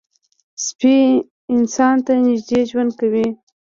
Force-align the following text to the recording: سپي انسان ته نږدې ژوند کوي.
سپي 0.65 0.95
انسان 1.53 1.95
ته 2.05 2.11
نږدې 2.27 2.59
ژوند 2.69 2.91
کوي. 2.99 3.27